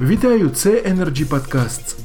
[0.00, 1.96] Вітаю, це Energy Podcasts.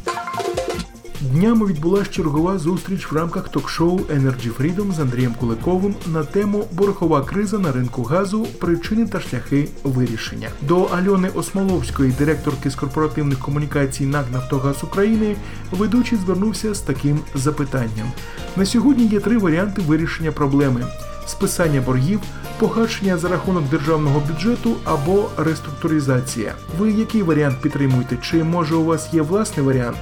[1.21, 7.21] Днями відбулася чергова зустріч в рамках ток-шоу Energy Freedom з Андрієм Куликовим на тему Борохова
[7.21, 10.49] криза на ринку газу, причини та шляхи вирішення.
[10.61, 15.35] До Альони Осмоловської, директорки з корпоративних комунікацій НАК Нафтогаз України,
[15.71, 18.11] ведучий звернувся з таким запитанням:
[18.55, 20.85] на сьогодні є три варіанти вирішення проблеми:
[21.25, 22.19] списання боргів,
[22.59, 26.53] погашення за рахунок державного бюджету або реструктуризація.
[26.79, 28.17] Ви який варіант підтримуєте?
[28.21, 29.97] Чи може у вас є власний варіант?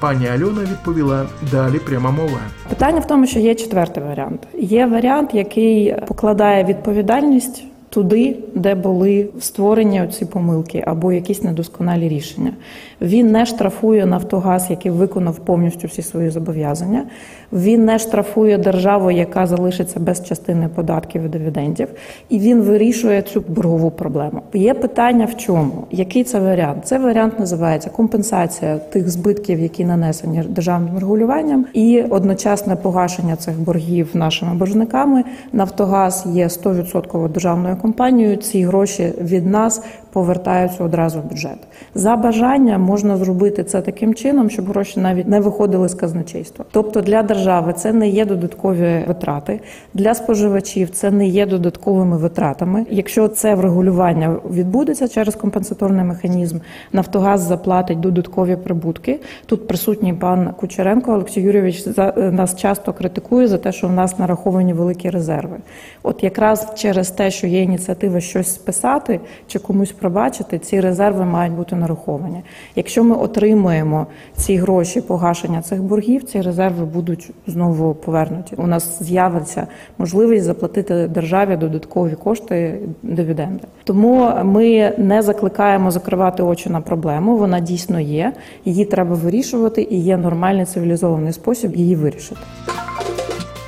[0.00, 2.38] Пані Альона відповіла далі пряма мова.
[2.68, 4.46] Питання в тому, що є четвертий варіант.
[4.58, 12.52] Є варіант, який покладає відповідальність туди, де були створені ці помилки або якісь недосконалі рішення.
[13.00, 17.04] Він не штрафує Нафтогаз, який виконав повністю всі свої зобов'язання.
[17.52, 21.88] Він не штрафує державу, яка залишиться без частини податків і дивідендів,
[22.28, 24.42] і він вирішує цю боргову проблему.
[24.54, 25.84] Є питання в чому?
[25.90, 26.86] Який це варіант?
[26.86, 34.08] Це варіант називається компенсація тих збитків, які нанесені державним регулюванням, і одночасне погашення цих боргів
[34.14, 35.24] нашими боржниками.
[35.52, 38.36] Нафтогаз є 100% державною компанією.
[38.36, 41.58] Ці гроші від нас повертаються одразу в бюджет.
[41.94, 46.64] За бажанням можна зробити це таким чином, щоб гроші навіть не виходили з казначейства.
[46.70, 49.60] Тобто для держави це не є додаткові витрати,
[49.94, 52.86] для споживачів це не є додатковими витратами.
[52.90, 56.58] Якщо це врегулювання відбудеться через компенсаторний механізм,
[56.92, 59.20] Нафтогаз заплатить додаткові прибутки.
[59.46, 64.18] Тут присутній пан Кучеренко Олексій Юрійович за нас часто критикує за те, що в нас
[64.18, 65.56] нараховані великі резерви.
[66.02, 71.54] От якраз через те, що є ініціатива щось списати чи комусь пробачити, ці резерви мають
[71.54, 72.42] бути нараховані.
[72.76, 78.54] Якщо ми отримуємо ці гроші погашення цих боргів, ці резерви будуть знову повернуті.
[78.56, 79.66] У нас з'явиться
[79.98, 83.64] можливість заплатити державі додаткові кошти дивіденди.
[83.84, 87.36] Тому ми не закликаємо закривати очі на проблему.
[87.36, 88.32] Вона дійсно є.
[88.64, 92.40] Її треба вирішувати, і є нормальний цивілізований спосіб її вирішити.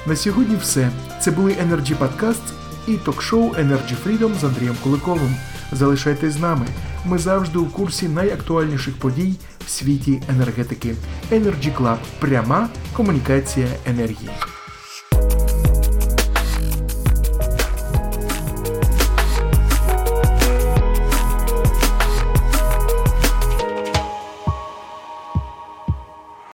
[0.07, 0.89] На сьогодні все.
[1.21, 5.37] Це були Energy Podcasts і ток-шоу Energy Freedom з Андрієм Куликовим.
[5.73, 6.67] Залишайтесь з нами.
[7.07, 9.35] Ми завжди у курсі найактуальніших подій
[9.67, 10.95] в світі енергетики.
[11.33, 11.97] Energy Club.
[12.21, 14.31] пряма комунікація енергії.